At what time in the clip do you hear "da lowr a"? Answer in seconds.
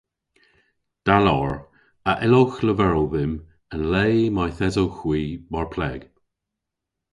1.05-2.13